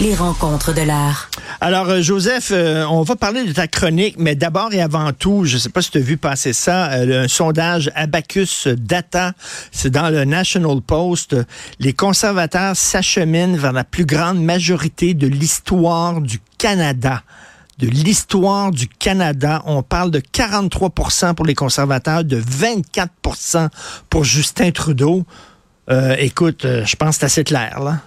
Les 0.00 0.14
rencontres 0.14 0.72
de 0.72 0.80
l'art. 0.80 1.28
Alors, 1.60 1.90
euh, 1.90 2.00
Joseph, 2.00 2.52
euh, 2.52 2.86
on 2.86 3.02
va 3.02 3.16
parler 3.16 3.44
de 3.44 3.52
ta 3.52 3.66
chronique, 3.66 4.14
mais 4.18 4.34
d'abord 4.34 4.72
et 4.72 4.80
avant 4.80 5.12
tout, 5.12 5.44
je 5.44 5.56
ne 5.56 5.58
sais 5.60 5.68
pas 5.68 5.82
si 5.82 5.90
tu 5.90 5.98
as 5.98 6.00
vu 6.00 6.16
passer 6.16 6.54
ça, 6.54 6.90
euh, 6.92 7.24
un 7.24 7.28
sondage 7.28 7.92
Abacus 7.94 8.66
Data, 8.66 9.34
c'est 9.72 9.90
dans 9.90 10.08
le 10.08 10.24
National 10.24 10.80
Post. 10.80 11.36
Les 11.80 11.92
conservateurs 11.92 12.76
s'acheminent 12.76 13.58
vers 13.58 13.74
la 13.74 13.84
plus 13.84 14.06
grande 14.06 14.42
majorité 14.42 15.12
de 15.12 15.26
l'histoire 15.26 16.22
du 16.22 16.40
Canada 16.56 17.22
de 17.78 17.86
l'histoire 17.86 18.72
du 18.72 18.88
Canada. 18.88 19.62
On 19.64 19.82
parle 19.82 20.10
de 20.10 20.20
43% 20.20 21.32
pour 21.32 21.46
les 21.46 21.54
conservateurs, 21.54 22.24
de 22.24 22.38
24% 22.38 23.70
pour 24.10 24.22
Justin 24.22 24.70
Trudeau. 24.70 25.24
écoute, 26.18 26.66
je 26.66 26.96
pense 26.96 27.16
que 27.16 27.20
c'est 27.20 27.24
assez 27.24 27.44
clair, 27.44 27.80
là. 27.80 28.00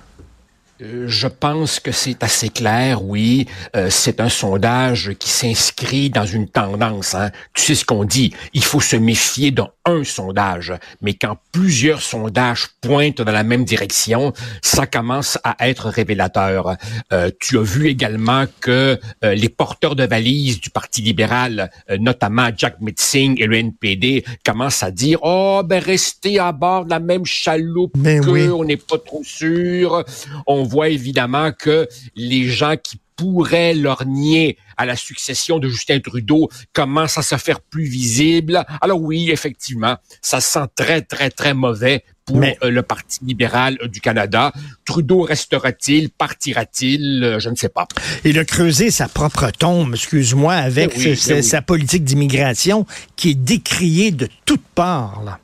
Euh, 0.84 1.08
je 1.08 1.28
pense 1.28 1.80
que 1.80 1.92
c'est 1.92 2.23
assez 2.23 2.50
clair, 2.50 3.04
oui. 3.04 3.48
Euh, 3.76 3.90
c'est 3.90 4.20
un 4.20 4.30
sondage 4.30 5.14
qui 5.20 5.30
s'inscrit 5.30 6.09
dans 6.09 6.26
une 6.26 6.48
tendance. 6.48 7.16
Hein. 7.16 7.32
Tu 7.54 7.62
sais 7.62 7.76
ce 7.76 7.86
qu'on 7.86 8.04
dit, 8.04 8.34
il 8.54 8.64
faut 8.64 8.82
se 8.82 8.96
méfier 8.96 9.52
d'un 9.52 9.70
sondage. 10.04 10.73
Mais 11.02 11.14
quand 11.14 11.38
plusieurs 11.52 12.02
sondages 12.02 12.70
pointent 12.82 13.22
dans 13.22 13.31
la 13.31 13.44
même 13.44 13.66
direction, 13.66 14.34
ça 14.61 14.86
commence 14.88 15.38
à 15.44 15.67
être 15.67 15.88
révélateur. 15.88 16.76
Euh, 17.11 17.30
tu 17.39 17.58
as 17.58 17.64
vu 17.64 17.88
également 17.88 18.45
que 18.61 19.00
les 19.22 19.50
porteurs 19.50 19.95
de 19.95 20.06
valises 20.06 20.59
du 20.59 20.70
Parti 20.70 21.02
libéral, 21.02 21.70
notamment 22.00 22.50
Jack 22.56 22.80
Mitzing 22.81 23.42
et 23.42 23.45
le 23.45 23.58
NPD, 23.58 24.23
commencent 24.45 24.84
à 24.84 24.92
dire 24.92 25.20
«Oh, 25.22 25.61
ben 25.64 25.81
restez 25.81 26.39
à 26.39 26.52
bord 26.52 26.86
de 26.86 26.89
la 26.89 27.00
même 27.00 27.26
chaloupe 27.26 27.98
ben 27.98 28.23
que, 28.23 28.52
on 28.52 28.64
n'est 28.64 28.78
pas 28.78 28.98
trop 28.98 29.23
sûr.» 29.23 30.04
On 30.48 30.64
voit 30.74 30.90
évidemment 30.90 31.52
que 31.52 31.88
les 32.16 32.46
gens 32.46 32.76
qui 32.82 33.00
pourraient 33.16 33.76
leur 33.76 34.06
nier 34.08 34.58
à 34.76 34.86
la 34.88 34.96
succession 34.96 35.60
de 35.60 35.70
Justin 35.70 36.00
Trudeau 36.00 36.50
commencent 36.74 37.20
à 37.20 37.22
se 37.22 37.36
faire 37.36 37.62
plus 37.62 37.86
visibles. 37.86 38.66
Alors 38.82 39.00
oui, 39.00 39.30
effectivement, 39.30 39.98
ça 40.22 40.42
sent 40.42 40.66
très, 40.76 41.02
très, 41.04 41.30
très 41.30 41.54
mauvais 41.54 42.04
pour 42.26 42.42
euh, 42.42 42.70
le 42.70 42.82
Parti 42.82 43.20
libéral 43.24 43.78
du 43.86 44.02
Canada. 44.02 44.52
Trudeau 44.86 45.22
restera-t-il, 45.22 46.10
partira-t-il, 46.10 47.24
euh, 47.24 47.40
je 47.40 47.50
ne 47.50 47.56
sais 47.56 47.70
pas. 47.70 47.88
Il 48.24 48.40
a 48.40 48.46
creusé 48.46 48.90
sa 48.90 49.08
propre 49.08 49.52
tombe, 49.52 49.94
excuse-moi, 49.94 50.54
avec 50.56 50.98
ben 50.98 51.16
ben 51.28 51.44
sa 51.44 51.62
politique 51.62 52.04
d'immigration 52.04 52.88
qui 53.16 53.32
est 53.32 53.36
décriée 53.36 54.12
de 54.12 54.28
toutes 54.46 54.66
parts. 54.74 55.40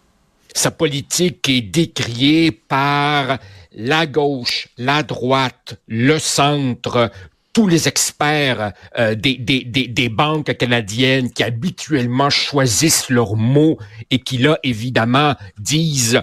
Sa 0.56 0.72
politique 0.72 1.48
est 1.48 1.62
décriée 1.62 2.52
par 2.52 3.38
la 3.72 4.06
gauche, 4.06 4.70
la 4.78 5.04
droite, 5.04 5.80
le 5.88 6.20
centre, 6.20 7.12
tous 7.54 7.68
les 7.68 7.88
experts 7.88 8.74
euh, 8.98 9.16
des, 9.16 9.36
des, 9.36 9.64
des, 9.64 9.88
des, 9.88 10.10
banques 10.10 10.56
canadiennes 10.58 11.32
qui 11.32 11.44
habituellement 11.44 12.30
choisissent 12.30 13.10
leurs 13.10 13.36
mots 13.36 13.78
et 14.12 14.20
qui 14.20 14.38
là, 14.38 14.60
évidemment, 14.64 15.36
disent 15.58 16.22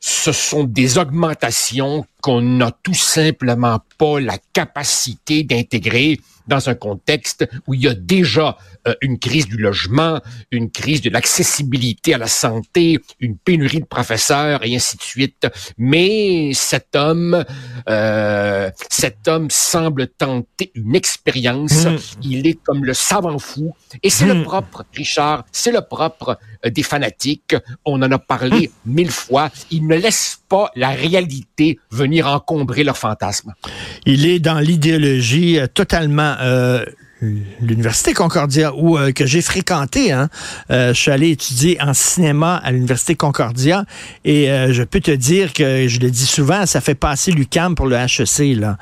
ce 0.00 0.32
sont 0.32 0.64
des 0.64 0.98
augmentations 0.98 2.06
qu'on 2.26 2.42
n'a 2.42 2.72
tout 2.82 2.92
simplement 2.92 3.78
pas 3.98 4.18
la 4.18 4.36
capacité 4.52 5.44
d'intégrer 5.44 6.18
dans 6.48 6.68
un 6.68 6.74
contexte 6.74 7.48
où 7.66 7.74
il 7.74 7.82
y 7.82 7.88
a 7.88 7.94
déjà 7.94 8.56
euh, 8.86 8.94
une 9.00 9.18
crise 9.18 9.46
du 9.46 9.56
logement, 9.56 10.20
une 10.50 10.70
crise 10.70 11.00
de 11.02 11.10
l'accessibilité 11.10 12.14
à 12.14 12.18
la 12.18 12.28
santé, 12.28 12.98
une 13.20 13.36
pénurie 13.36 13.80
de 13.80 13.86
professeurs 13.86 14.64
et 14.64 14.74
ainsi 14.74 14.96
de 14.96 15.02
suite. 15.02 15.46
Mais 15.76 16.52
cet 16.52 16.94
homme, 16.94 17.44
euh, 17.88 18.70
cet 18.90 19.28
homme 19.28 19.50
semble 19.50 20.08
tenter 20.08 20.70
une 20.74 20.94
expérience. 20.94 21.84
Hmm. 21.86 21.96
Il 22.22 22.46
est 22.46 22.60
comme 22.62 22.84
le 22.84 22.94
savant 22.94 23.38
fou. 23.38 23.74
Et 24.02 24.10
c'est 24.10 24.26
le 24.26 24.34
hmm. 24.34 24.44
propre, 24.44 24.84
Richard, 24.94 25.44
c'est 25.50 25.72
le 25.72 25.80
propre 25.80 26.38
euh, 26.64 26.70
des 26.70 26.84
fanatiques. 26.84 27.56
On 27.84 28.00
en 28.02 28.12
a 28.12 28.18
parlé 28.18 28.70
hmm. 28.84 28.92
mille 28.92 29.10
fois. 29.10 29.50
Il 29.70 29.86
ne 29.88 29.96
laisse 29.96 30.38
pas 30.48 30.70
la 30.76 30.90
réalité 30.90 31.80
venir 31.90 32.15
encombrer 32.22 32.84
leurs 32.84 32.98
fantasmes. 32.98 33.52
Il 34.04 34.26
est 34.26 34.38
dans 34.38 34.58
l'idéologie 34.58 35.58
euh, 35.58 35.66
totalement 35.66 36.34
euh, 36.40 36.84
l'université 37.60 38.12
Concordia 38.12 38.74
où 38.74 38.98
euh, 38.98 39.12
que 39.12 39.24
j'ai 39.24 39.40
fréquenté 39.40 40.12
hein. 40.12 40.28
je 40.68 40.92
suis 40.92 41.10
allé 41.10 41.30
étudier 41.30 41.78
en 41.80 41.94
cinéma 41.94 42.56
à 42.62 42.72
l'université 42.72 43.14
Concordia 43.14 43.86
et 44.24 44.48
je 44.70 44.82
peux 44.82 45.00
te 45.00 45.10
dire 45.10 45.54
que 45.54 45.88
je 45.88 45.98
le 45.98 46.10
dis 46.10 46.26
souvent 46.26 46.66
ça 46.66 46.82
fait 46.82 46.94
passer 46.94 47.32
l'UCAM 47.32 47.74
pour 47.74 47.86
le 47.86 47.96
HEC 47.96 48.58
là 48.58 48.76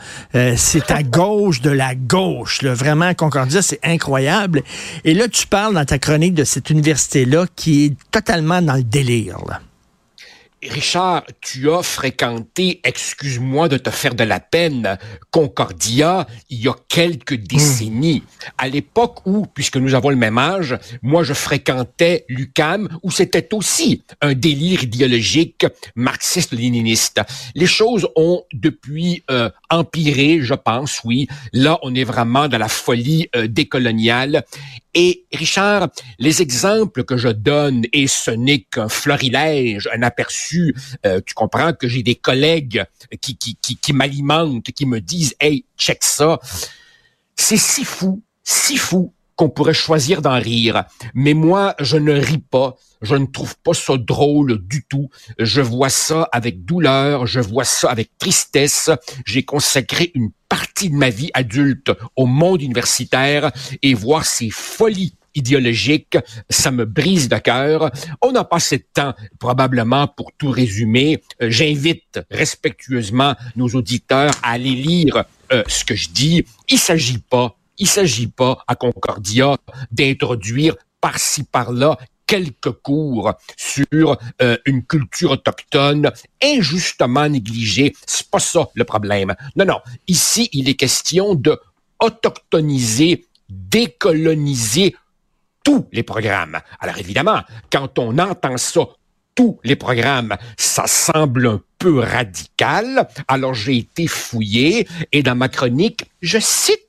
c'est 0.56 0.90
à 0.90 1.02
gauche 1.04 1.60
de 1.60 1.70
la 1.70 1.94
gauche 1.94 2.62
là. 2.62 2.74
vraiment 2.74 3.14
Concordia 3.14 3.62
c'est 3.62 3.78
incroyable 3.84 4.62
et 5.04 5.14
là 5.14 5.28
tu 5.28 5.46
parles 5.46 5.74
dans 5.74 5.84
ta 5.84 6.00
chronique 6.00 6.34
de 6.34 6.44
cette 6.44 6.70
université 6.70 7.26
là 7.26 7.46
qui 7.54 7.84
est 7.84 7.96
totalement 8.10 8.60
dans 8.60 8.74
le 8.74 8.82
délire 8.82 9.38
là. 9.48 9.60
Richard, 10.68 11.24
tu 11.40 11.70
as 11.70 11.82
fréquenté, 11.82 12.80
excuse-moi 12.84 13.68
de 13.68 13.76
te 13.76 13.90
faire 13.90 14.14
de 14.14 14.24
la 14.24 14.40
peine, 14.40 14.98
Concordia 15.30 16.26
il 16.50 16.62
y 16.62 16.68
a 16.68 16.76
quelques 16.88 17.34
décennies. 17.34 18.22
À 18.58 18.68
l'époque 18.68 19.26
où, 19.26 19.46
puisque 19.46 19.76
nous 19.76 19.94
avons 19.94 20.10
le 20.10 20.16
même 20.16 20.38
âge, 20.38 20.76
moi 21.02 21.22
je 21.22 21.32
fréquentais 21.32 22.24
l'UCAM, 22.28 22.88
où 23.02 23.10
c'était 23.10 23.52
aussi 23.54 24.02
un 24.20 24.34
délire 24.34 24.84
idéologique 24.84 25.66
marxiste-léniniste. 25.96 27.20
Les 27.54 27.66
choses 27.66 28.08
ont 28.16 28.42
depuis 28.52 29.22
euh, 29.30 29.50
empiré, 29.70 30.40
je 30.42 30.54
pense, 30.54 31.00
oui. 31.04 31.26
Là, 31.52 31.78
on 31.82 31.94
est 31.94 32.04
vraiment 32.04 32.48
dans 32.48 32.58
la 32.58 32.68
folie 32.68 33.28
euh, 33.36 33.46
décoloniale. 33.46 34.44
Et 34.94 35.24
Richard, 35.32 35.88
les 36.20 36.40
exemples 36.40 37.02
que 37.02 37.16
je 37.16 37.28
donne, 37.28 37.82
et 37.92 38.06
ce 38.06 38.30
n'est 38.30 38.60
qu'un 38.60 38.88
florilège, 38.88 39.88
un 39.92 40.02
aperçu, 40.02 40.53
euh, 41.06 41.20
tu 41.24 41.34
comprends 41.34 41.72
que 41.72 41.88
j'ai 41.88 42.02
des 42.02 42.14
collègues 42.14 42.84
qui, 43.20 43.36
qui, 43.36 43.56
qui, 43.56 43.76
qui 43.76 43.92
m'alimentent, 43.92 44.70
qui 44.72 44.86
me 44.86 45.00
disent, 45.00 45.34
hey, 45.40 45.64
check 45.76 46.02
ça. 46.02 46.38
C'est 47.36 47.56
si 47.56 47.84
fou, 47.84 48.22
si 48.42 48.76
fou 48.76 49.12
qu'on 49.36 49.48
pourrait 49.48 49.74
choisir 49.74 50.22
d'en 50.22 50.38
rire. 50.38 50.84
Mais 51.14 51.34
moi, 51.34 51.74
je 51.80 51.96
ne 51.96 52.12
ris 52.12 52.38
pas. 52.38 52.76
Je 53.02 53.16
ne 53.16 53.26
trouve 53.26 53.56
pas 53.58 53.74
ça 53.74 53.96
drôle 53.96 54.58
du 54.66 54.84
tout. 54.88 55.10
Je 55.38 55.60
vois 55.60 55.88
ça 55.88 56.28
avec 56.32 56.64
douleur. 56.64 57.26
Je 57.26 57.40
vois 57.40 57.64
ça 57.64 57.90
avec 57.90 58.16
tristesse. 58.18 58.90
J'ai 59.26 59.44
consacré 59.44 60.10
une 60.14 60.30
partie 60.48 60.88
de 60.88 60.94
ma 60.94 61.10
vie 61.10 61.30
adulte 61.34 61.92
au 62.16 62.26
monde 62.26 62.62
universitaire 62.62 63.50
et 63.82 63.94
voir 63.94 64.24
ces 64.24 64.50
folies 64.50 65.16
idéologiques, 65.34 66.18
ça 66.48 66.70
me 66.70 66.84
brise 66.84 67.28
le 67.30 67.38
cœur. 67.40 67.90
On 68.22 68.32
n'a 68.32 68.44
pas 68.44 68.56
assez 68.56 68.78
de 68.78 68.86
temps 68.92 69.14
probablement 69.38 70.06
pour 70.08 70.32
tout 70.38 70.50
résumer. 70.50 71.22
Euh, 71.42 71.50
j'invite 71.50 72.20
respectueusement 72.30 73.34
nos 73.56 73.68
auditeurs 73.68 74.32
à 74.42 74.52
aller 74.52 74.74
lire 74.74 75.24
euh, 75.52 75.62
ce 75.66 75.84
que 75.84 75.94
je 75.94 76.08
dis. 76.10 76.44
Il 76.68 76.78
s'agit 76.78 77.18
pas 77.18 77.56
il 77.78 77.88
s'agit 77.88 78.28
pas 78.28 78.62
à 78.66 78.76
Concordia 78.76 79.56
d'introduire 79.90 80.76
par-ci 81.00 81.44
par-là 81.44 81.98
quelques 82.26 82.70
cours 82.70 83.32
sur 83.56 84.16
euh, 84.40 84.56
une 84.64 84.84
culture 84.84 85.32
autochtone 85.32 86.10
injustement 86.42 87.28
négligée. 87.28 87.94
C'est 88.06 88.30
pas 88.30 88.38
ça 88.38 88.68
le 88.74 88.84
problème. 88.84 89.34
Non, 89.56 89.64
non. 89.64 89.80
Ici, 90.08 90.48
il 90.52 90.68
est 90.68 90.74
question 90.74 91.34
de 91.34 91.58
autochtoniser, 92.00 93.26
décoloniser 93.48 94.96
tous 95.64 95.88
les 95.92 96.04
programmes. 96.04 96.60
Alors 96.78 96.98
évidemment, 96.98 97.40
quand 97.72 97.98
on 97.98 98.18
entend 98.18 98.56
ça, 98.56 98.82
tous 99.34 99.58
les 99.64 99.74
programmes, 99.74 100.36
ça 100.56 100.86
semble 100.86 101.46
un 101.48 101.60
peu 101.78 101.98
radical. 101.98 103.08
Alors 103.26 103.54
j'ai 103.54 103.78
été 103.78 104.06
fouillé 104.06 104.86
et 105.10 105.24
dans 105.24 105.34
ma 105.34 105.48
chronique, 105.48 106.04
je 106.20 106.38
cite 106.38 106.80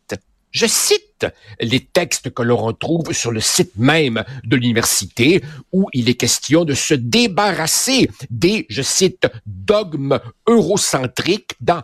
je 0.56 0.68
cite 0.68 1.28
les 1.60 1.82
textes 1.82 2.34
que 2.34 2.42
l'on 2.42 2.56
retrouve 2.56 3.12
sur 3.12 3.32
le 3.32 3.42
site 3.42 3.76
même 3.76 4.24
de 4.46 4.56
l'université 4.56 5.44
où 5.74 5.90
il 5.92 6.08
est 6.08 6.14
question 6.14 6.64
de 6.64 6.74
se 6.74 6.94
débarrasser 6.94 8.10
des, 8.30 8.66
je 8.70 8.82
cite, 8.82 9.28
dogmes 9.46 10.18
eurocentriques 10.48 11.56
dans 11.60 11.84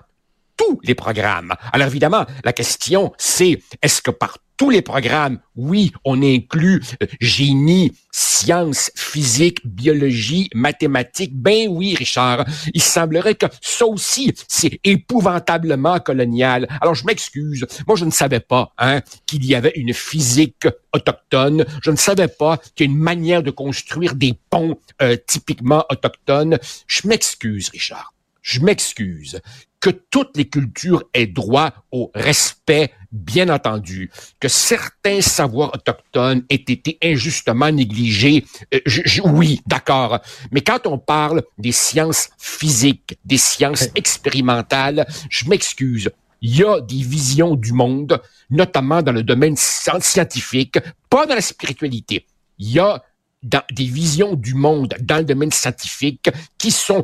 tous 0.55 0.79
les 0.83 0.95
programmes. 0.95 1.53
Alors 1.73 1.88
évidemment, 1.88 2.25
la 2.45 2.53
question 2.53 3.11
c'est 3.17 3.61
est-ce 3.81 4.01
que 4.01 4.11
par 4.11 4.38
tous 4.62 4.69
les 4.69 4.84
programmes, 4.84 5.40
oui, 5.56 5.92
on 6.06 6.22
inclut 6.22 6.84
euh, 7.02 7.08
génie, 7.19 7.94
sciences, 8.12 8.92
physique, 8.96 9.66
biologie, 9.66 10.52
mathématiques. 10.54 11.36
Ben 11.36 11.68
oui, 11.68 11.96
Richard, 11.96 12.46
il 12.72 12.81
semblerait 12.84 13.34
que 13.34 13.48
ça 13.60 13.88
aussi, 13.88 14.36
c'est 14.48 14.80
épouvantablement 14.84 16.00
colonial. 16.00 16.68
Alors, 16.80 16.94
je 16.94 17.08
m'excuse. 17.08 17.66
Moi, 17.88 17.96
je 17.96 18.06
ne 18.06 18.12
savais 18.12 18.40
pas 18.40 18.72
hein, 18.78 19.02
qu'il 19.25 19.44
y 19.46 19.56
avait 19.56 19.74
une 19.74 19.96
physique 19.96 20.68
autochtone. 20.94 21.66
Je 21.81 21.90
ne 21.90 21.96
savais 21.96 22.28
pas 22.28 22.58
qu'il 22.75 22.86
y 22.86 22.90
a 22.90 22.94
une 22.94 23.00
manière 23.00 23.42
de 23.42 23.50
construire 23.50 24.13
des 24.13 24.36
ponts 24.52 24.78
euh, 25.02 25.18
typiquement 25.25 25.86
autochtones. 25.90 26.60
Je 26.86 27.08
m'excuse, 27.08 27.69
Richard. 27.69 28.13
Je 28.44 28.60
m'excuse 28.60 29.42
que 29.81 29.90
toutes 29.90 30.38
les 30.38 30.48
cultures 30.48 31.04
aient 31.13 31.28
droit 31.28 31.72
au 31.92 32.12
respect, 32.13 32.92
bien 33.12 33.50
entendu, 33.50 34.10
que 34.40 34.48
certains 34.48 35.22
savoirs 35.22 35.72
autochtones 35.74 36.44
aient 36.50 36.56
été 36.56 36.98
injustement 37.04 37.72
négligés. 37.72 38.46
Euh, 38.74 38.80
oui, 39.25 39.62
d'accord. 39.68 40.19
Mais 40.52 40.62
quand 40.62 40.88
on 40.88 40.98
parle 40.98 41.44
des 41.58 41.72
sciences 41.72 42.30
physiques, 42.38 43.18
des 43.25 43.38
sciences 43.38 43.90
expérimentales, 43.96 45.06
je 45.30 45.50
m'excuse. 45.50 46.10
Il 46.42 46.56
y 46.56 46.63
a 46.63 46.81
des 46.81 47.04
visions 47.04 47.56
du 47.56 47.74
monde, 47.74 48.19
notamment 48.50 49.04
dans 49.04 49.12
le 49.12 49.24
domaine 49.24 49.56
scientifique, 49.56 50.80
pas 51.10 51.25
dans 51.25 51.36
la 51.36 51.42
spiritualité. 51.42 52.25
Il 52.58 52.72
y 52.72 52.80
a 52.80 53.04
des 53.44 53.86
visions 53.86 54.36
du 54.36 54.54
monde 54.54 54.96
dans 55.00 55.18
le 55.18 55.24
domaine 55.24 55.52
scientifique 55.52 56.30
qui 56.58 56.72
sont 56.72 57.04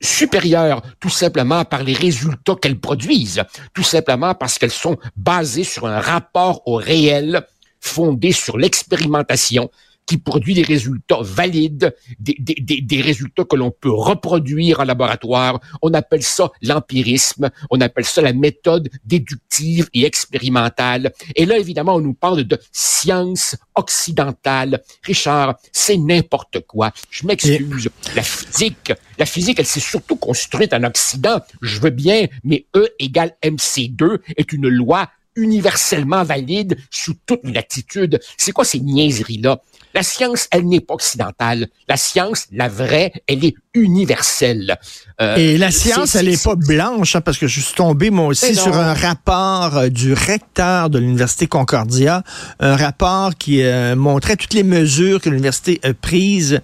supérieures 0.00 0.82
tout 1.00 1.10
simplement 1.10 1.64
par 1.64 1.82
les 1.82 1.94
résultats 1.94 2.56
qu'elles 2.60 2.80
produisent, 2.80 3.42
tout 3.72 3.82
simplement 3.82 4.34
parce 4.34 4.58
qu'elles 4.58 4.70
sont 4.70 4.98
basées 5.16 5.64
sur 5.64 5.86
un 5.86 6.00
rapport 6.00 6.62
au 6.66 6.74
réel 6.74 7.46
fondé 7.80 8.32
sur 8.32 8.56
l'expérimentation 8.56 9.70
qui 10.06 10.18
produit 10.18 10.54
des 10.54 10.62
résultats 10.62 11.20
valides, 11.20 11.94
des, 12.18 12.36
des, 12.38 12.80
des 12.80 13.00
résultats 13.00 13.44
que 13.44 13.56
l'on 13.56 13.70
peut 13.70 13.90
reproduire 13.90 14.80
en 14.80 14.84
laboratoire. 14.84 15.60
On 15.82 15.94
appelle 15.94 16.22
ça 16.22 16.50
l'empirisme, 16.62 17.50
on 17.70 17.80
appelle 17.80 18.04
ça 18.04 18.20
la 18.22 18.32
méthode 18.32 18.88
déductive 19.04 19.88
et 19.94 20.04
expérimentale. 20.04 21.12
Et 21.36 21.46
là, 21.46 21.58
évidemment, 21.58 21.94
on 21.94 22.00
nous 22.00 22.14
parle 22.14 22.44
de 22.44 22.58
science 22.72 23.56
occidentale. 23.74 24.82
Richard, 25.02 25.56
c'est 25.72 25.96
n'importe 25.96 26.60
quoi. 26.66 26.92
Je 27.10 27.26
m'excuse. 27.26 27.88
La 28.14 28.22
physique, 28.22 28.92
la 29.18 29.26
physique, 29.26 29.58
elle 29.58 29.66
s'est 29.66 29.80
surtout 29.80 30.16
construite 30.16 30.74
en 30.74 30.82
Occident. 30.84 31.40
Je 31.62 31.80
veux 31.80 31.90
bien, 31.90 32.26
mais 32.42 32.66
E 32.76 32.88
égale 32.98 33.36
MC2 33.42 34.18
est 34.36 34.52
une 34.52 34.68
loi 34.68 35.08
universellement 35.36 36.22
valide 36.24 36.76
sous 36.90 37.14
toute 37.26 37.44
latitude. 37.44 38.20
C'est 38.36 38.52
quoi 38.52 38.64
ces 38.64 38.80
niaiseries-là? 38.80 39.60
La 39.94 40.02
science, 40.02 40.48
elle 40.50 40.66
n'est 40.66 40.80
pas 40.80 40.94
occidentale. 40.94 41.68
La 41.88 41.96
science, 41.96 42.46
la 42.50 42.68
vraie, 42.68 43.12
elle 43.26 43.44
est 43.44 43.54
universelle. 43.74 44.78
Euh, 45.20 45.36
Et 45.36 45.58
la 45.58 45.70
science, 45.70 46.14
elle 46.14 46.28
n'est 46.28 46.36
pas 46.36 46.54
blanche, 46.56 47.14
hein, 47.14 47.20
parce 47.20 47.38
que 47.38 47.46
je 47.46 47.60
suis 47.60 47.74
tombé 47.74 48.10
moi 48.10 48.26
aussi 48.26 48.54
sur 48.54 48.76
un 48.76 48.94
rapport 48.94 49.76
euh, 49.76 49.88
du 49.88 50.12
recteur 50.12 50.90
de 50.90 50.98
l'Université 50.98 51.46
Concordia, 51.46 52.22
un 52.58 52.76
rapport 52.76 53.36
qui 53.36 53.62
euh, 53.62 53.94
montrait 53.94 54.36
toutes 54.36 54.54
les 54.54 54.64
mesures 54.64 55.20
que 55.20 55.28
l'université 55.28 55.80
a 55.84 55.92
prises 55.92 56.60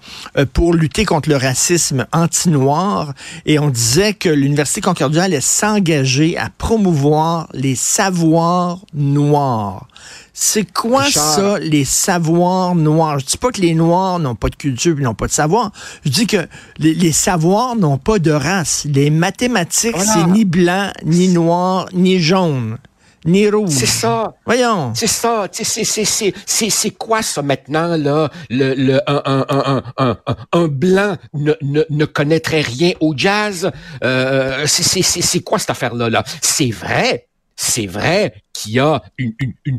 pour 0.53 0.73
lutter 0.73 1.05
contre 1.05 1.29
le 1.29 1.37
racisme 1.37 2.05
anti-noir. 2.11 3.13
Et 3.45 3.59
on 3.59 3.69
disait 3.69 4.13
que 4.13 4.29
l'Université 4.29 4.81
Concordia 4.81 5.23
allait 5.23 5.41
s'engager 5.41 6.37
à 6.37 6.49
promouvoir 6.57 7.47
les 7.53 7.75
savoirs 7.75 8.79
noirs. 8.93 9.87
C'est 10.33 10.71
quoi 10.71 11.05
ça, 11.05 11.59
les 11.59 11.85
savoirs 11.85 12.75
noirs? 12.75 13.19
Je 13.19 13.25
dis 13.25 13.37
pas 13.37 13.51
que 13.51 13.61
les 13.61 13.73
Noirs 13.73 14.19
n'ont 14.19 14.35
pas 14.35 14.49
de 14.49 14.55
culture 14.55 14.97
et 14.97 15.01
n'ont 15.01 15.13
pas 15.13 15.27
de 15.27 15.31
savoir. 15.31 15.71
Je 16.05 16.09
dis 16.09 16.27
que 16.27 16.47
les, 16.77 17.11
savoirs 17.11 17.75
n'ont 17.75 17.97
pas 17.97 18.17
de 18.19 18.31
race. 18.31 18.85
Les 18.85 19.09
mathématiques, 19.09 19.97
c'est 19.97 20.25
ni 20.27 20.45
blanc, 20.45 20.91
ni 21.03 21.27
noir, 21.27 21.87
ni 21.93 22.19
jaune 22.19 22.77
ni 23.25 23.49
rouge. 23.49 23.69
C'est 23.69 23.85
ça. 23.85 24.33
Voyons. 24.45 24.93
C'est 24.95 25.07
ça. 25.07 25.47
C'est 25.51 26.91
quoi 26.91 27.21
ça 27.21 27.41
maintenant 27.41 27.95
là? 27.95 28.29
Le, 28.49 28.73
le 28.73 29.01
un, 29.09 29.21
un, 29.25 29.45
un, 29.49 29.83
un, 29.97 30.17
un 30.53 30.67
blanc 30.67 31.17
ne, 31.33 31.53
ne, 31.61 31.83
ne, 31.89 32.05
connaîtrait 32.05 32.61
rien 32.61 32.93
au 32.99 33.13
jazz. 33.15 33.71
Euh, 34.03 34.65
c'est 34.65 35.41
quoi 35.41 35.59
cette 35.59 35.69
affaire 35.69 35.93
là 35.93 36.09
là? 36.09 36.23
C'est 36.41 36.71
vrai? 36.71 37.27
C'est 37.61 37.85
vrai 37.85 38.33
qu'il 38.53 38.73
y 38.73 38.79
a 38.79 39.03
une, 39.19 39.33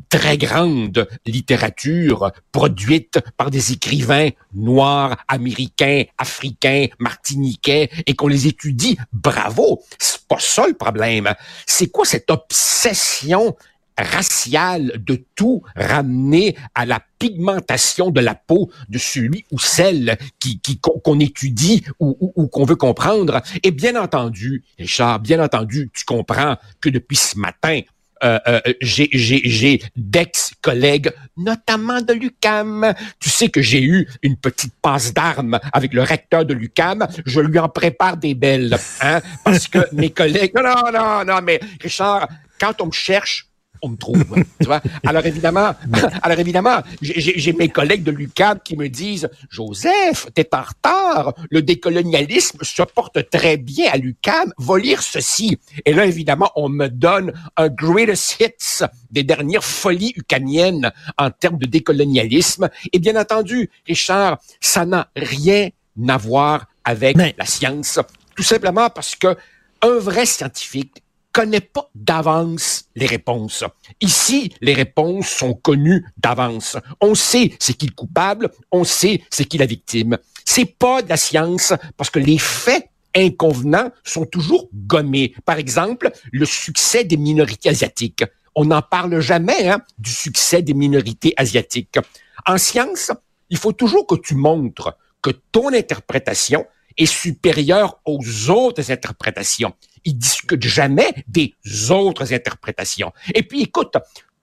très 0.08 0.38
grande 0.38 1.08
littérature 1.26 2.31
produite 2.52 3.19
par 3.37 3.50
des 3.50 3.73
écrivains 3.73 4.29
noirs, 4.55 5.17
américains, 5.26 6.05
africains, 6.17 6.87
martiniquais, 7.00 7.90
et 8.06 8.14
qu'on 8.14 8.29
les 8.29 8.46
étudie. 8.46 8.96
Bravo! 9.12 9.82
C'est 9.99 10.29
pas 10.29 10.38
ça 10.38 10.69
le 10.69 10.75
problème. 10.75 11.34
C'est 11.67 11.88
quoi 11.88 12.05
cette 12.05 12.31
obsession 12.31 13.56
raciale 13.99 14.93
de 15.05 15.25
tout 15.35 15.62
ramener 15.77 16.56
à 16.75 16.87
la 16.87 17.00
pigmentation 17.19 18.11
de 18.11 18.21
la 18.21 18.35
peau 18.35 18.71
de 18.89 18.99
celui 18.99 19.44
ou 19.50 19.59
celle 19.59 20.19
qui 20.41 20.61
qu'on 20.81 21.21
étudie 21.21 21.85
ou, 22.00 22.47
qu'on 22.49 22.65
veut 22.65 22.77
comprendre. 22.77 23.43
Et 23.62 23.71
bien 23.71 24.00
entendu, 24.00 24.65
Richard, 24.79 25.21
bien 25.21 25.43
entendu, 25.43 25.91
tu 25.94 26.05
comprends 26.05 26.56
que 26.81 26.89
depuis 26.89 27.17
ce 27.17 27.39
matin, 27.39 27.81
euh, 28.25 28.39
euh, 28.47 28.61
j'ai 28.81 29.83
d'ex-collègues, 29.97 31.11
notamment 31.37 32.00
de 32.00 32.12
l'UCAM. 32.12 32.94
Tu 33.19 33.31
sais 33.31 33.49
que 33.49 33.61
j'ai 33.61 33.83
eu 33.83 34.09
une 34.23 34.37
petite 34.37 34.75
passe 34.81 35.12
d'armes 35.12 35.59
avec 35.73 35.93
le 35.93 36.03
recteur 36.03 36.44
de 36.44 36.55
l'UCAM. 36.55 37.06
Je 37.27 37.41
lui 37.41 37.59
en 37.59 37.69
prépare 37.69 38.17
des 38.17 38.35
belles, 38.35 38.77
hein, 39.00 39.21
parce 39.44 39.67
que 39.67 39.79
mes 39.93 40.11
collègues... 40.11 40.53
Non, 40.55 40.62
non, 40.62 40.93
non, 40.93 41.25
non, 41.25 41.41
mais 41.43 41.61
Richard, 41.81 42.29
quand 42.61 42.81
on 42.81 42.87
me 42.87 42.93
cherche, 42.93 43.49
on 43.82 43.90
me 43.90 43.96
trouve. 43.96 44.25
tu 44.61 44.67
vois? 44.67 44.81
Alors 45.06 45.26
évidemment, 45.26 45.75
alors 46.23 46.38
évidemment, 46.38 46.82
j'ai 47.00 47.52
mes 47.52 47.69
collègues 47.69 48.05
de 48.05 48.12
l'UCAM 48.12 48.61
qui 48.64 48.76
me 48.76 48.88
disent 48.88 49.29
Joseph, 49.50 50.29
t'es 50.34 50.49
en 50.55 50.62
retard. 50.62 51.34
Le 51.50 51.62
décolonialisme 51.62 52.58
se 52.62 52.82
porte 52.82 53.29
très 53.31 53.56
bien 53.56 53.90
à 53.93 53.96
l'UCAM. 53.96 54.52
Va 54.58 54.79
lire 54.79 55.02
ceci. 55.02 55.58
Et 55.84 55.93
là, 55.93 56.06
évidemment, 56.06 56.50
on 56.56 56.69
me 56.69 56.88
donne 56.88 57.32
un 57.56 57.69
greatest 57.69 58.40
hits 58.40 58.87
des 59.11 59.25
dernières 59.25 59.64
folies 59.64 60.12
ucaniennes 60.17 60.93
en 61.19 61.31
termes 61.31 61.58
de 61.58 61.67
décolonialisme. 61.67 62.69
Et 62.93 62.99
bien 62.99 63.17
entendu, 63.17 63.70
Richard, 63.87 64.38
ça 64.61 64.87
n'a 64.87 65.08
rien 65.17 65.69
à 66.08 66.17
voir 66.17 66.67
avec 66.84 67.17
la 67.17 67.46
science. 67.46 67.98
Tout 68.36 68.43
simplement 68.43 68.89
parce 68.91 69.17
que 69.17 69.36
un 69.82 69.98
vrai 69.98 70.27
scientifique 70.27 71.03
connaît 71.32 71.60
pas 71.60 71.91
d'avance 71.94 72.84
les 72.94 73.06
réponses. 73.06 73.65
Ici, 74.01 74.53
les 74.60 74.74
réponses 74.74 75.29
sont 75.29 75.55
connues 75.55 76.05
d'avance. 76.19 76.77
On 77.01 77.15
sait 77.15 77.53
c'est 77.58 77.74
qui 77.74 77.86
le 77.86 77.94
coupable, 77.94 78.51
on 78.70 78.84
sait 78.84 79.22
c'est 79.31 79.46
qui 79.46 79.58
la 79.58 79.67
victime. 79.67 80.19
C'est 80.44 80.67
pas 80.67 81.03
de 81.03 81.08
la 81.08 81.17
science 81.17 81.72
parce 81.96 82.10
que 82.10 82.19
les 82.19 82.39
faits 82.39 82.89
inconvenants 83.15 83.91
sont 84.05 84.27
toujours 84.27 84.69
gommés. 84.74 85.34
Par 85.44 85.58
exemple, 85.58 86.10
le 86.31 86.46
succès 86.46 87.05
des 87.05 87.17
minorités 87.17 87.69
asiatiques. 87.69 88.24
On 88.55 88.67
n'en 88.67 88.82
parle 88.82 89.20
jamais 89.20 89.69
hein, 89.69 89.81
du 89.98 90.10
succès 90.10 90.62
des 90.62 90.74
minorités 90.74 91.32
asiatiques. 91.36 91.98
En 92.46 92.58
science, 92.58 93.10
il 93.48 93.58
faut 93.58 93.72
toujours 93.72 94.06
que 94.06 94.17
tu 94.17 94.34
montres 94.34 94.94
que 95.22 95.31
ton 95.31 95.72
interprétation 95.72 96.67
est 96.98 97.06
supérieure 97.06 98.01
aux 98.05 98.51
autres 98.51 98.91
interprétations. 98.91 99.72
Ils 100.05 100.19
discutent 100.19 100.67
jamais 100.67 101.13
des 101.29 101.55
autres 101.91 102.32
interprétations. 102.32 103.13
Et 103.35 103.43
puis, 103.43 103.63
écoute, 103.63 103.97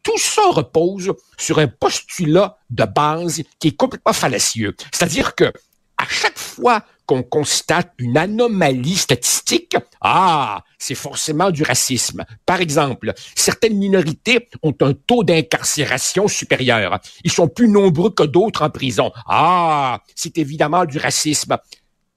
tout 0.04 0.18
ça 0.18 0.42
repose 0.52 1.14
sur 1.38 1.60
un 1.60 1.68
postulat 1.68 2.58
de 2.70 2.86
base 2.86 3.44
qui 3.60 3.70
est 3.70 3.76
complètement 3.76 4.14
fallacieux. 4.14 4.76
C'est-à-dire 4.92 5.36
que 5.36 5.52
à 5.98 6.06
chaque 6.08 6.38
fois 6.38 6.84
qu'on 7.06 7.24
constate 7.24 7.92
une 7.98 8.18
anomalie 8.18 8.96
statistique, 8.96 9.76
ah, 10.00 10.64
c'est 10.78 10.96
forcément 10.96 11.52
du 11.52 11.64
racisme. 11.64 12.24
Par 12.46 12.62
exemple, 12.62 13.14
certaines 13.36 13.78
minorités 13.78 14.48
ont 14.64 14.76
un 14.82 14.94
taux 14.94 15.24
d'incarcération 15.24 16.28
supérieur. 16.28 17.00
Ils 17.24 17.32
sont 17.32 17.50
plus 17.50 17.68
nombreux 17.68 18.12
que 18.12 18.24
d'autres 18.24 18.62
en 18.62 18.70
prison. 18.70 19.12
Ah, 19.28 20.02
c'est 20.16 20.38
évidemment 20.38 20.86
du 20.86 21.00
racisme 21.00 21.58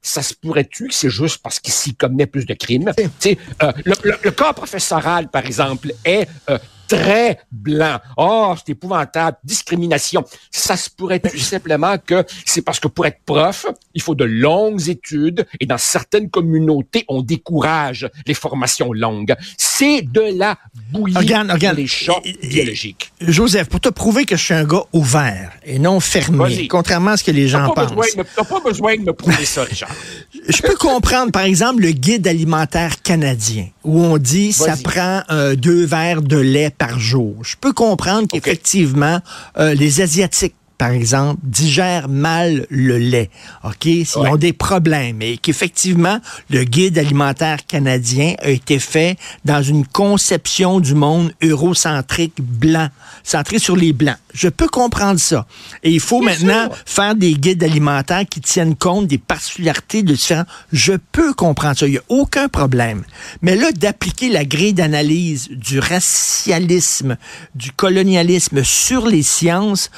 ça 0.03 0.21
se 0.21 0.33
pourrait-tu 0.33 0.89
que 0.89 0.93
c'est 0.93 1.09
juste 1.09 1.41
parce 1.41 1.59
qu'il 1.59 1.95
commet 1.95 2.27
plus 2.27 2.45
de 2.45 2.53
crimes? 2.53 2.91
Euh, 2.97 3.71
le, 3.85 3.93
le, 4.03 4.13
le, 4.21 4.31
corps 4.31 4.53
professoral, 4.53 5.29
par 5.29 5.45
exemple, 5.45 5.93
est 6.03 6.27
euh, 6.49 6.57
très 6.93 7.39
blanc. 7.51 7.99
Oh, 8.17 8.53
c'est 8.57 8.73
épouvantable, 8.73 9.37
discrimination. 9.43 10.23
Ça 10.51 10.77
se 10.77 10.89
pourrait 10.89 11.19
tout 11.19 11.37
simplement 11.37 11.97
que 11.97 12.23
c'est 12.45 12.61
parce 12.61 12.79
que 12.79 12.87
pour 12.87 13.05
être 13.05 13.19
prof, 13.25 13.65
il 13.93 14.01
faut 14.01 14.15
de 14.15 14.25
longues 14.25 14.89
études 14.89 15.45
et 15.59 15.65
dans 15.65 15.77
certaines 15.77 16.29
communautés, 16.29 17.05
on 17.07 17.21
décourage 17.21 18.09
les 18.27 18.33
formations 18.33 18.93
longues. 18.93 19.35
C'est 19.57 20.01
de 20.01 20.37
la 20.37 20.57
bouillie 20.91 21.17
regarde, 21.17 21.51
regarde. 21.51 21.77
les 21.77 21.87
champs 21.87 22.21
biologiques. 22.41 23.11
Joseph, 23.21 23.69
pour 23.69 23.79
te 23.79 23.89
prouver 23.89 24.25
que 24.25 24.35
je 24.35 24.43
suis 24.43 24.53
un 24.53 24.65
gars 24.65 24.83
ouvert 24.93 25.51
et 25.65 25.79
non 25.79 25.99
fermé, 25.99 26.67
contrairement 26.67 27.11
à 27.11 27.17
ce 27.17 27.23
que 27.23 27.31
les 27.31 27.47
gens 27.47 27.69
pensent. 27.73 27.91
T'as 28.35 28.43
pas 28.43 28.59
besoin 28.59 28.95
de 28.97 29.01
me 29.01 29.13
prouver 29.13 29.45
ça, 29.45 29.63
Richard. 29.63 29.89
Je 30.49 30.61
peux 30.61 30.75
comprendre, 30.75 31.31
par 31.31 31.43
exemple, 31.43 31.81
le 31.81 31.91
guide 31.91 32.27
alimentaire 32.27 33.01
canadien, 33.01 33.67
où 33.83 34.01
on 34.01 34.17
dit 34.17 34.51
ça 34.51 34.75
prend 34.75 35.23
euh, 35.29 35.55
deux 35.55 35.85
verres 35.85 36.21
de 36.21 36.37
lait 36.37 36.69
par 36.69 36.82
jour. 36.97 37.35
Je 37.43 37.55
peux 37.59 37.73
comprendre 37.73 38.27
qu'effectivement, 38.27 39.19
euh, 39.57 39.73
les 39.73 40.01
Asiatiques 40.01 40.55
par 40.83 40.91
exemple, 40.91 41.39
digèrent 41.43 42.09
mal 42.09 42.67
le 42.69 42.97
lait, 42.97 43.29
OK? 43.63 43.83
S'ils 43.83 44.17
ont 44.17 44.35
des 44.35 44.51
problèmes 44.51 45.21
et 45.21 45.37
qu'effectivement, 45.37 46.19
le 46.49 46.65
guide 46.65 46.97
alimentaire 46.97 47.65
canadien 47.65 48.33
a 48.39 48.49
été 48.49 48.79
fait 48.79 49.17
dans 49.45 49.63
une 49.63 49.87
conception 49.87 50.81
du 50.81 50.93
monde 50.93 51.31
eurocentrique 51.41 52.41
blanc, 52.41 52.89
centré 53.23 53.59
sur 53.59 53.77
les 53.77 53.93
blancs. 53.93 54.17
Je 54.33 54.49
peux 54.49 54.67
comprendre 54.67 55.21
ça. 55.21 55.45
Et 55.83 55.91
il 55.91 56.01
faut 56.01 56.21
maintenant 56.21 56.67
faire 56.85 57.15
des 57.15 57.33
guides 57.35 57.63
alimentaires 57.63 58.25
qui 58.29 58.41
tiennent 58.41 58.75
compte 58.75 59.07
des 59.07 59.19
particularités 59.19 60.03
de 60.03 60.13
différents. 60.13 60.43
Je 60.73 60.93
peux 61.13 61.33
comprendre 61.33 61.77
ça. 61.77 61.87
Il 61.87 61.91
n'y 61.91 61.97
a 61.97 62.03
aucun 62.09 62.49
problème. 62.49 63.03
Mais 63.41 63.55
là, 63.55 63.71
d'appliquer 63.71 64.27
la 64.27 64.43
grille 64.43 64.73
d'analyse 64.73 65.47
du 65.49 65.79
racialisme, 65.79 67.15
du 67.55 67.71
colonialisme 67.71 68.63
sur 68.65 69.05
les 69.05 69.23
sciences, 69.23 69.91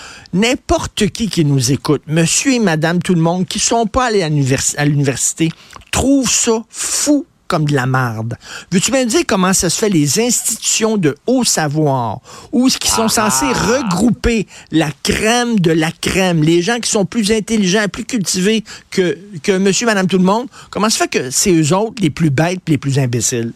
n'importe 0.75 1.08
qui 1.08 1.29
qui 1.29 1.46
nous 1.46 1.72
écoute, 1.72 2.01
monsieur 2.05 2.51
et 2.51 2.60
madame 2.60 3.01
tout 3.01 3.15
le 3.15 3.22
monde, 3.22 3.48
qui 3.48 3.60
sont 3.60 3.86
pas 3.86 4.08
allés 4.08 4.24
à 4.24 4.86
l'université, 4.86 5.50
trouve 5.89 6.29
ça 6.29 6.63
fou 6.70 7.25
comme 7.48 7.63
de 7.63 7.74
la 7.74 7.86
marde. 7.86 8.36
Veux-tu 8.74 8.91
me 8.91 9.05
dire 9.05 9.22
comment 9.25 9.53
ça 9.53 9.70
se 9.70 9.79
fait 9.79 9.88
les 9.88 10.20
institutions 10.20 10.98
de 10.98 11.15
haut 11.27 11.46
savoir, 11.46 12.20
où 12.51 12.67
ce 12.67 12.77
qui 12.77 12.89
sont 12.89 13.08
censés 13.08 13.46
ah. 13.53 13.77
regrouper 13.77 14.48
la 14.72 14.89
crème 15.01 15.62
de 15.62 15.72
la 15.72 15.91
crème, 15.91 16.44
les 16.44 16.62
gens 16.62 16.82
qui 16.82 16.89
sont 16.89 17.05
plus 17.05 17.32
intelligents, 17.32 17.86
plus 17.88 18.03
cultivés 18.03 18.65
que, 18.91 19.17
que 19.44 19.58
monsieur, 19.58 19.86
madame, 19.86 20.08
tout 20.08 20.17
le 20.17 20.25
monde, 20.25 20.48
comment 20.72 20.89
ça 20.89 20.98
se 20.98 21.03
fait 21.03 21.08
que 21.10 21.29
c'est 21.29 21.53
eux 21.53 21.74
autres 21.74 22.01
les 22.01 22.10
plus 22.10 22.32
bêtes, 22.32 22.60
les 22.67 22.77
plus 22.77 23.00
imbéciles? 23.00 23.53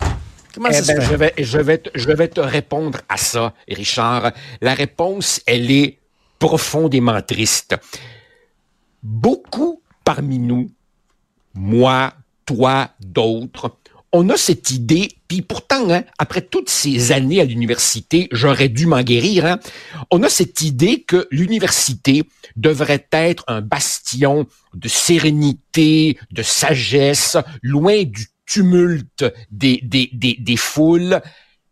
Comment 0.55 0.71
ça 0.71 0.93
eh 0.93 0.95
ben, 0.95 1.01
Je 1.01 1.15
vais, 1.15 1.33
je, 1.38 1.57
vais 1.57 1.77
te, 1.79 1.89
je 1.95 2.11
vais 2.11 2.29
te 2.29 2.39
répondre 2.39 2.99
à 3.09 3.17
ça, 3.17 3.53
Richard. 3.67 4.31
La 4.61 4.73
réponse, 4.73 5.41
elle 5.45 5.69
est 5.69 5.99
profondément 6.39 7.22
triste. 7.22 7.75
Beaucoup 9.03 9.81
parmi 10.03 10.39
nous, 10.39 10.72
moi, 11.53 12.13
toi, 12.46 12.89
d'autres, 13.00 13.77
on 14.12 14.29
a 14.29 14.38
cette 14.38 14.72
idée, 14.72 15.10
puis 15.27 15.41
pourtant, 15.41 15.91
hein, 15.91 16.03
après 16.17 16.41
toutes 16.41 16.69
ces 16.69 17.12
années 17.12 17.41
à 17.41 17.46
l'université, 17.46 18.27
j'aurais 18.31 18.69
dû 18.69 18.88
m'en 18.88 19.03
guérir, 19.03 19.46
hein, 19.46 19.60
on 20.10 20.24
a 20.24 20.29
cette 20.29 20.62
idée 20.62 21.03
que 21.03 21.27
l'université 21.29 22.24
devrait 22.55 23.08
être 23.12 23.43
un 23.48 23.62
bastion 23.62 24.48
de 24.74 24.88
sérénité, 24.88 26.17
de 26.31 26.41
sagesse, 26.41 27.38
loin 27.62 28.03
du 28.03 28.27
tumulte 28.48 29.25
des, 29.51 29.79
des, 29.84 30.10
des, 30.12 30.38
des 30.39 30.58
foules. 30.58 31.22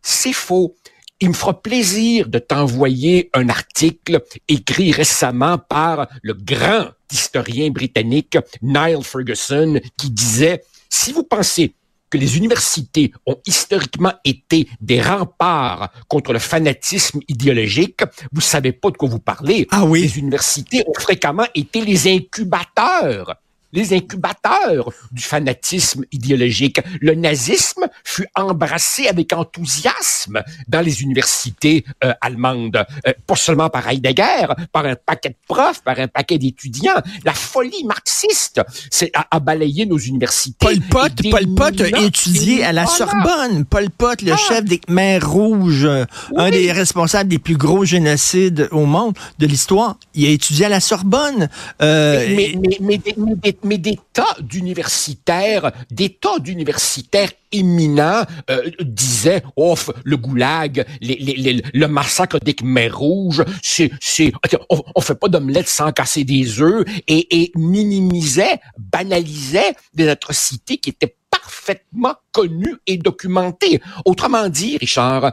C'est 0.00 0.32
faux. 0.32 0.76
Il 1.20 1.30
me 1.30 1.34
fera 1.34 1.60
plaisir 1.60 2.28
de 2.28 2.38
t'envoyer 2.38 3.28
un 3.34 3.48
article 3.48 4.22
écrit 4.46 4.92
récemment 4.92 5.58
par 5.58 6.06
le 6.22 6.32
grand 6.32 6.90
historien 7.12 7.70
britannique 7.70 8.38
Niall 8.62 9.02
Ferguson 9.02 9.80
qui 9.96 10.10
disait, 10.10 10.62
si 10.88 11.12
vous 11.12 11.24
pensez 11.24 11.74
que 12.08 12.18
les 12.18 12.36
universités 12.36 13.12
ont 13.26 13.36
historiquement 13.46 14.12
été 14.24 14.68
des 14.80 15.02
remparts 15.02 15.90
contre 16.06 16.32
le 16.32 16.38
fanatisme 16.38 17.18
idéologique, 17.26 18.02
vous 18.30 18.40
savez 18.40 18.70
pas 18.70 18.90
de 18.90 18.96
quoi 18.96 19.08
vous 19.08 19.18
parlez. 19.18 19.66
Ah 19.72 19.84
oui. 19.84 20.02
Les 20.02 20.18
universités 20.18 20.84
ont 20.86 20.94
fréquemment 21.00 21.46
été 21.52 21.80
les 21.80 22.06
incubateurs 22.06 23.34
les 23.72 23.92
incubateurs 23.92 24.90
du 25.12 25.22
fanatisme 25.22 26.04
idéologique. 26.12 26.80
Le 27.00 27.14
nazisme 27.14 27.86
fut 28.04 28.26
embrassé 28.34 29.06
avec 29.08 29.32
enthousiasme 29.32 30.42
dans 30.68 30.80
les 30.80 31.02
universités 31.02 31.84
euh, 32.04 32.12
allemandes, 32.20 32.84
euh, 33.06 33.12
pas 33.26 33.36
seulement 33.36 33.68
par 33.68 33.88
Heidegger, 33.88 34.46
par 34.72 34.86
un 34.86 34.96
paquet 34.96 35.30
de 35.30 35.36
profs, 35.46 35.82
par 35.82 35.98
un 35.98 36.08
paquet 36.08 36.38
d'étudiants. 36.38 37.00
La 37.24 37.34
folie 37.34 37.84
marxiste 37.84 38.60
c'est 38.90 39.12
a, 39.14 39.40
balayé 39.40 39.86
nos 39.86 39.98
universités. 39.98 40.56
Paul 40.58 40.80
Pot, 40.80 41.30
Paul 41.30 41.54
Pot 41.54 41.80
a 41.80 42.02
étudié 42.02 42.64
à 42.64 42.72
la 42.72 42.86
Sorbonne. 42.86 43.64
Paul 43.64 43.90
Pot, 43.90 44.22
le 44.22 44.32
ah. 44.32 44.36
chef 44.36 44.64
des 44.64 44.78
Khmers 44.78 45.28
rouges, 45.28 45.84
euh, 45.84 46.04
un 46.36 46.50
des 46.50 46.72
responsables 46.72 47.28
des 47.28 47.38
plus 47.38 47.56
gros 47.56 47.84
génocides 47.84 48.68
au 48.72 48.86
monde 48.86 49.14
de 49.38 49.46
l'histoire, 49.46 49.96
il 50.14 50.26
a 50.26 50.30
étudié 50.30 50.66
à 50.66 50.68
la 50.68 50.80
Sorbonne. 50.80 51.48
mais, 51.80 52.54
mais, 52.60 52.78
mais, 52.80 53.00
mais 53.16 53.57
mais 53.62 53.78
des 53.78 53.98
tas 54.12 54.36
d'universitaires, 54.40 55.72
des 55.90 56.10
tas 56.10 56.38
d'universitaires 56.38 57.30
éminents 57.52 58.22
euh, 58.50 58.70
disaient, 58.80 59.42
oh, 59.56 59.74
le 60.04 60.16
goulag, 60.16 60.86
le 61.00 61.86
massacre 61.86 62.38
des 62.40 62.54
Khmer 62.54 62.88
rouges, 62.88 63.44
c'est, 63.62 63.90
c'est, 64.00 64.32
on, 64.70 64.82
on, 64.94 65.00
fait 65.00 65.14
pas 65.14 65.28
d'omelette 65.28 65.68
sans 65.68 65.92
casser 65.92 66.24
des 66.24 66.60
œufs, 66.60 66.84
et, 67.06 67.42
et 67.42 67.52
minimisaient, 67.54 68.60
banalisaient 68.78 69.74
des 69.94 70.08
atrocités 70.08 70.78
qui 70.78 70.90
étaient 70.90 71.16
parfaitement 71.30 72.14
connues 72.32 72.76
et 72.86 72.96
documentées. 72.98 73.80
Autrement 74.04 74.48
dit, 74.48 74.76
Richard, 74.78 75.32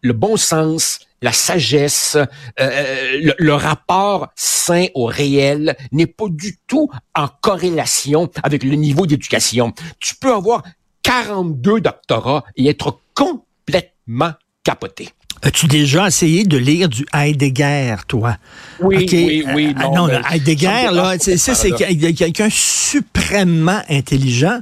le 0.00 0.12
bon 0.12 0.36
sens, 0.36 1.00
la 1.24 1.32
sagesse, 1.32 2.18
euh, 2.60 3.32
le, 3.38 3.54
rapport 3.54 4.28
sain 4.36 4.86
au 4.94 5.06
réel 5.06 5.74
n'est 5.90 6.06
pas 6.06 6.26
du 6.28 6.58
tout 6.66 6.90
en 7.14 7.28
corrélation 7.40 8.30
avec 8.42 8.62
le 8.62 8.74
niveau 8.74 9.06
d'éducation. 9.06 9.72
Tu 10.00 10.14
peux 10.16 10.34
avoir 10.34 10.62
42 11.02 11.80
doctorats 11.80 12.44
et 12.56 12.68
être 12.68 13.00
complètement 13.14 14.32
capoté. 14.64 15.08
As-tu 15.42 15.66
déjà 15.66 16.08
essayé 16.08 16.44
de 16.44 16.58
lire 16.58 16.90
du 16.90 17.06
Heidegger, 17.14 17.96
toi? 18.06 18.36
Oui, 18.80 19.06
oui, 19.10 19.44
oui. 19.54 19.74
Euh, 19.78 19.94
non, 19.94 20.08
Heidegger, 20.30 20.90
là, 20.92 21.14
c'est, 21.18 21.38
c'est 21.38 21.72
quelqu'un 21.72 22.48
suprêmement 22.50 23.80
intelligent, 23.88 24.60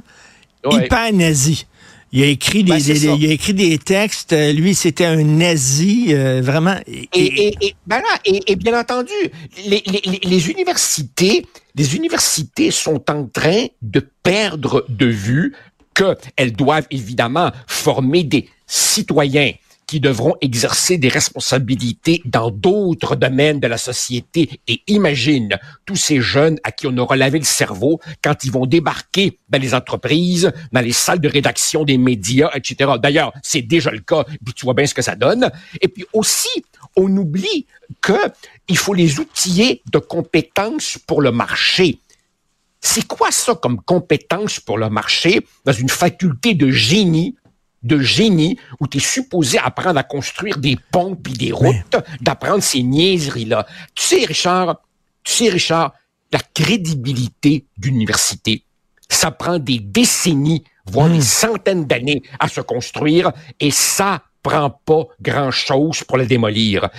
hyper 0.71 1.11
nazi. 1.11 1.65
Il 2.15 2.21
a 2.21 2.27
écrit 2.27 2.63
des, 2.63 2.73
ben, 2.73 3.17
il 3.19 3.27
a 3.27 3.33
écrit 3.33 3.55
des 3.55 3.79
textes. 3.79 4.33
Euh, 4.33 4.53
lui, 4.53 4.75
c'était 4.75 5.05
un 5.05 5.23
nazi, 5.23 6.09
euh, 6.09 6.41
vraiment. 6.43 6.75
Et, 6.85 7.09
et, 7.15 7.55
et, 7.59 7.75
ben 7.87 8.03
et, 8.23 8.55
bien 8.55 8.79
entendu, 8.79 9.11
les, 9.65 9.81
les, 9.87 10.19
les, 10.21 10.49
universités, 10.51 11.43
les 11.73 11.95
universités 11.95 12.69
sont 12.69 13.09
en 13.09 13.25
train 13.25 13.65
de 13.81 14.07
perdre 14.21 14.85
de 14.89 15.07
vue 15.07 15.55
qu'elles 15.95 16.53
doivent 16.53 16.87
évidemment 16.91 17.51
former 17.65 18.23
des 18.23 18.47
citoyens 18.67 19.53
qui 19.87 19.99
devront 19.99 20.35
exercer 20.41 20.97
des 20.97 21.09
responsabilités 21.09 22.21
dans 22.25 22.51
d'autres 22.51 23.15
domaines 23.15 23.59
de 23.59 23.67
la 23.67 23.77
société. 23.77 24.61
Et 24.67 24.81
imagine 24.87 25.57
tous 25.85 25.95
ces 25.95 26.21
jeunes 26.21 26.57
à 26.63 26.71
qui 26.71 26.87
on 26.87 26.97
aura 26.97 27.15
lavé 27.15 27.39
le 27.39 27.45
cerveau 27.45 27.99
quand 28.23 28.43
ils 28.43 28.51
vont 28.51 28.65
débarquer 28.65 29.39
dans 29.49 29.61
les 29.61 29.73
entreprises, 29.73 30.51
dans 30.71 30.81
les 30.81 30.91
salles 30.93 31.19
de 31.19 31.29
rédaction 31.29 31.83
des 31.83 31.97
médias, 31.97 32.49
etc. 32.55 32.93
D'ailleurs, 33.01 33.33
c'est 33.43 33.61
déjà 33.61 33.91
le 33.91 33.99
cas, 33.99 34.23
puis 34.43 34.53
tu 34.53 34.65
vois 34.65 34.73
bien 34.73 34.85
ce 34.85 34.93
que 34.93 35.01
ça 35.01 35.15
donne. 35.15 35.51
Et 35.81 35.87
puis 35.87 36.05
aussi, 36.13 36.63
on 36.95 37.15
oublie 37.17 37.65
que 38.01 38.13
il 38.67 38.77
faut 38.77 38.93
les 38.93 39.19
outiller 39.19 39.81
de 39.91 39.99
compétences 39.99 40.97
pour 41.05 41.21
le 41.21 41.31
marché. 41.31 41.99
C'est 42.81 43.07
quoi 43.07 43.31
ça 43.31 43.55
comme 43.55 43.81
compétence 43.81 44.59
pour 44.59 44.77
le 44.77 44.89
marché 44.89 45.41
dans 45.65 45.71
une 45.71 45.89
faculté 45.89 46.53
de 46.53 46.69
génie? 46.69 47.35
De 47.83 47.99
génie 47.99 48.57
où 48.79 48.87
tu 48.87 48.97
es 48.97 49.01
supposé 49.01 49.57
apprendre 49.59 49.99
à 49.99 50.03
construire 50.03 50.57
des 50.57 50.77
ponts 50.91 51.15
puis 51.15 51.33
des 51.33 51.51
routes, 51.51 51.95
d'apprendre 52.21 52.63
ces 52.63 52.83
niaiseries-là. 52.83 53.65
Tu 53.95 54.03
sais, 54.03 54.25
Richard, 54.25 54.81
tu 55.23 55.33
sais, 55.33 55.49
Richard, 55.49 55.93
la 56.31 56.39
crédibilité 56.39 57.65
d'université, 57.77 58.63
ça 59.09 59.31
prend 59.31 59.59
des 59.59 59.79
décennies, 59.79 60.63
voire 60.85 61.09
des 61.09 61.19
hmm. 61.19 61.21
centaines 61.21 61.85
d'années 61.85 62.23
à 62.39 62.47
se 62.47 62.61
construire 62.61 63.31
et 63.59 63.71
ça 63.71 64.23
prend 64.41 64.69
pas 64.69 65.05
grand-chose 65.21 66.03
pour 66.03 66.17
le 66.17 66.25
démolir. 66.25 66.89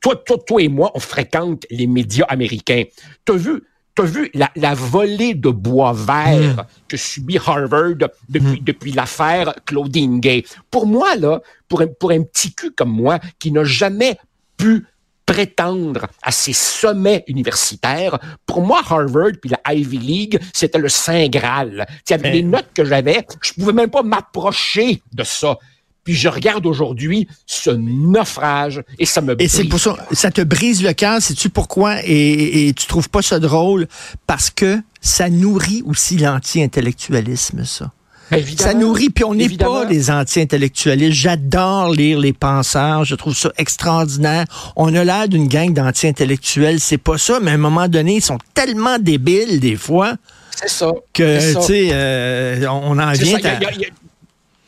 Toi, 0.00 0.16
toi, 0.16 0.36
toi 0.46 0.62
et 0.62 0.68
moi, 0.68 0.92
on 0.94 1.00
fréquente 1.00 1.66
les 1.70 1.86
médias 1.86 2.26
américains. 2.26 2.84
T'as 3.24 3.34
vu, 3.34 3.62
tu 3.96 4.02
as 4.02 4.04
vu 4.06 4.30
la, 4.34 4.50
la, 4.56 4.74
volée 4.74 5.34
de 5.34 5.50
bois 5.50 5.92
vert 5.92 6.56
Mm. 6.56 6.66
que 6.88 6.96
subit 6.96 7.38
Harvard 7.38 7.94
depuis, 8.28 8.60
Mm. 8.60 8.64
depuis 8.64 8.92
l'affaire 8.92 9.54
Claudine 9.66 10.20
Gay? 10.20 10.44
Pour 10.70 10.86
moi, 10.86 11.14
là, 11.16 11.40
pour 11.68 11.80
un, 11.82 11.86
pour 11.86 12.10
un 12.10 12.22
petit 12.22 12.52
cul 12.54 12.70
comme 12.72 12.90
moi, 12.90 13.18
qui 13.38 13.52
n'a 13.52 13.64
jamais 13.64 14.16
pu 14.56 14.86
prétendre 15.26 16.06
à 16.22 16.30
ces 16.30 16.52
sommets 16.52 17.24
universitaires. 17.28 18.18
Pour 18.44 18.60
moi, 18.60 18.82
Harvard 18.88 19.32
puis 19.40 19.50
la 19.50 19.74
Ivy 19.74 19.96
League, 19.98 20.38
c'était 20.52 20.78
le 20.78 20.90
Saint 20.90 21.28
Graal. 21.28 21.86
T'sais, 22.04 22.14
avec 22.14 22.26
Eh. 22.26 22.32
les 22.36 22.42
notes 22.42 22.68
que 22.74 22.84
j'avais, 22.84 23.26
je 23.42 23.52
pouvais 23.54 23.72
même 23.72 23.88
pas 23.90 24.02
m'approcher 24.02 25.02
de 25.12 25.24
ça. 25.24 25.56
Puis 26.04 26.14
je 26.14 26.28
regarde 26.28 26.66
aujourd'hui 26.66 27.26
ce 27.46 27.70
naufrage 27.70 28.82
et 28.98 29.06
ça 29.06 29.20
me 29.20 29.34
Et 29.40 29.48
c'est 29.48 29.58
brise. 29.64 29.70
pour 29.70 29.80
ça, 29.80 29.96
ça 30.12 30.30
te 30.30 30.42
brise 30.42 30.82
le 30.82 30.92
cœur, 30.92 31.20
sais-tu 31.22 31.48
pourquoi? 31.48 32.02
Et, 32.04 32.12
et, 32.12 32.68
et 32.68 32.72
tu 32.74 32.86
trouves 32.86 33.08
pas 33.08 33.22
ça 33.22 33.38
drôle? 33.38 33.88
Parce 34.26 34.50
que 34.50 34.80
ça 35.00 35.28
nourrit 35.30 35.82
aussi 35.86 36.16
l'anti-intellectualisme, 36.18 37.64
ça. 37.64 37.90
Évidemment. 38.32 38.70
Ça 38.70 38.74
nourrit, 38.74 39.10
puis 39.10 39.22
on 39.24 39.34
n'est 39.34 39.50
pas 39.50 39.84
des 39.84 40.10
anti-intellectualistes. 40.10 41.12
J'adore 41.12 41.90
lire 41.90 42.18
les 42.18 42.32
penseurs, 42.32 43.04
je 43.04 43.14
trouve 43.14 43.36
ça 43.36 43.50
extraordinaire. 43.58 44.46
On 44.76 44.94
a 44.94 45.04
l'air 45.04 45.28
d'une 45.28 45.46
gang 45.46 45.72
d'anti-intellectuels, 45.74 46.80
c'est 46.80 46.98
pas 46.98 47.18
ça, 47.18 47.38
mais 47.40 47.50
à 47.50 47.54
un 47.54 47.58
moment 47.58 47.86
donné, 47.86 48.16
ils 48.16 48.22
sont 48.22 48.38
tellement 48.54 48.98
débiles 48.98 49.60
des 49.60 49.76
fois 49.76 50.14
C'est 50.56 50.70
ça. 50.70 50.90
que, 51.12 51.38
C'est 51.38 51.54
tu 51.56 51.62
sais, 51.66 51.88
euh, 51.92 52.66
on 52.70 52.98
en 52.98 53.14
C'est 53.14 53.24
vient 53.24 53.38
à... 53.44 53.58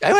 Ah 0.01 0.13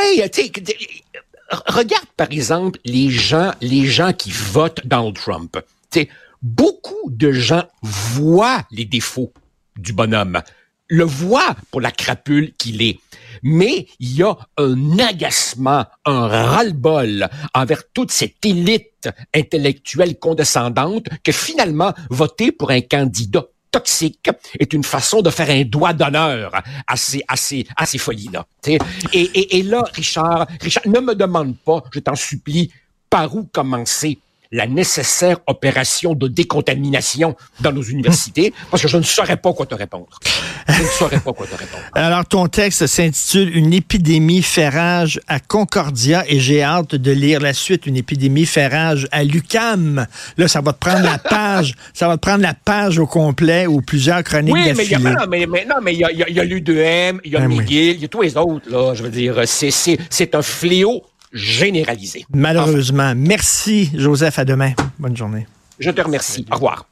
regarde 1.68 2.08
par 2.16 2.32
exemple 2.32 2.80
les 2.86 3.10
gens, 3.10 3.54
les 3.62 3.86
gens 3.86 4.14
qui 4.14 4.32
votent 4.32 4.86
Donald 4.86 5.16
Trump. 5.16 5.58
Tu 5.92 6.02
sais, 6.02 6.10
beaucoup 6.42 7.10
de 7.10 7.32
gens 7.32 7.64
voient 7.82 8.64
les 8.72 8.86
défauts 8.86 9.32
du 9.78 9.94
bonhomme, 9.94 10.42
le 10.88 11.04
voient 11.04 11.56
pour 11.72 11.82
la 11.82 11.92
crapule 11.92 12.54
qu'il 12.58 12.82
est. 12.82 13.00
Mais 13.44 13.88
il 14.00 14.16
y 14.16 14.24
a 14.24 14.36
un 14.58 15.00
agacement, 15.00 15.86
un 16.06 16.28
ras-le-bol 16.28 17.30
envers 17.54 17.84
toute 17.94 18.12
cette 18.12 18.44
élite 18.44 19.10
intellectuelle 19.34 20.18
condescendante 20.18 21.06
que 21.24 21.32
finalement 21.32 21.94
voter 22.10 22.52
pour 22.52 22.72
un 22.72 22.82
candidat 22.82 23.46
toxique 23.78 24.30
est 24.60 24.74
une 24.74 24.84
façon 24.84 25.22
de 25.22 25.30
faire 25.30 25.50
un 25.50 25.64
doigt 25.64 25.94
d'honneur 25.94 26.52
à 26.88 26.96
ces, 26.96 27.22
à 27.28 27.36
ces, 27.36 27.66
à 27.76 27.86
ces 27.86 27.98
folies-là. 27.98 28.46
Et, 28.66 28.78
et, 29.14 29.58
et 29.58 29.64
là, 29.64 29.84
Richard, 29.94 30.48
Richard, 30.62 30.88
ne 30.88 31.00
me 31.00 31.14
demande 31.14 31.56
pas, 31.58 31.84
je 31.94 32.00
t'en 32.00 32.16
supplie, 32.16 32.72
par 33.10 33.36
où 33.36 33.44
commencer? 33.46 34.20
La 34.52 34.68
nécessaire 34.68 35.38
opération 35.48 36.14
de 36.14 36.28
décontamination 36.28 37.36
dans 37.62 37.72
nos 37.72 37.82
universités, 37.84 38.54
parce 38.72 38.82
que 38.84 38.88
je 38.90 38.98
ne 38.98 39.04
saurais 39.04 39.38
pas 39.38 39.54
quoi 39.54 39.66
te 39.66 39.76
répondre. 39.76 40.08
Je 40.70 40.82
ne 40.84 40.88
saurais 40.88 41.20
pas 41.20 41.34
quoi 41.34 41.46
te 41.48 41.56
répondre. 41.56 41.84
Alors, 41.94 42.26
ton 42.26 42.48
texte 42.48 42.88
s'intitule 42.88 43.56
Une 43.56 43.74
épidémie 43.74 44.42
fait 44.42 44.70
rage 44.70 45.20
à 45.28 45.40
Concordia 45.40 46.24
et 46.28 46.40
j'ai 46.40 46.62
hâte 46.64 46.96
de 46.96 47.12
lire 47.12 47.40
la 47.40 47.54
suite, 47.54 47.86
Une 47.86 47.98
épidémie 47.98 48.46
fait 48.46 48.68
rage 48.68 49.08
à 49.12 49.24
l'UCAM. 49.24 50.06
Là, 50.38 50.48
ça 50.48 50.62
va 50.62 50.74
te 50.74 50.80
prendre 50.80 51.04
la 51.04 51.18
page, 51.18 51.74
ça 51.94 52.08
va 52.08 52.16
te 52.18 52.22
prendre 52.22 52.42
la 52.42 52.54
page 52.54 53.00
au 53.00 53.08
complet 53.08 53.68
ou 53.68 53.82
plusieurs 53.82 54.24
chroniques 54.24 54.54
Oui, 54.54 54.74
mais 54.76 54.86
il 54.86 54.92
y 54.92 54.96
a, 54.96 55.00
d'affilée. 55.00 55.16
non, 55.20 55.28
mais, 55.30 55.46
mais- 55.46 55.66
non, 55.66 55.76
mais 55.82 55.94
il 55.94 56.00
y 56.00 56.04
a, 56.04 56.12
il 56.12 56.18
y 56.20 56.24
a- 56.24 56.30
il 56.30 56.36
y 56.36 56.40
a 56.40 56.44
l'U2M, 56.44 57.20
il 57.24 57.32
y 57.32 57.36
a 57.36 57.42
Ah. 57.42 57.48
McGill, 57.48 57.96
il 57.96 58.02
y 58.02 58.06
a 58.06 58.08
tous 58.08 58.22
les 58.22 58.36
autres, 58.38 58.70
là. 58.70 58.94
Je 58.94 59.04
veux 59.04 59.10
dire, 59.10 59.42
c'est 59.46 60.36
un 60.36 60.42
fléau 60.42 61.04
généralisé. 61.34 62.26
Malheureusement. 62.34 63.14
Merci, 63.16 63.92
Joseph. 63.96 64.40
À 64.40 64.46
demain. 64.46 64.74
Bonne 65.00 65.16
journée. 65.16 65.48
Je 65.80 65.92
te 65.92 66.02
remercie. 66.02 66.46
Au 66.52 66.56
revoir. 66.56 66.88